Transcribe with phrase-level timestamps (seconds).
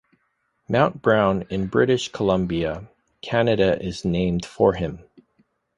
[0.67, 2.89] Mount Brown in British Columbia,
[3.21, 5.03] Canada is named for him.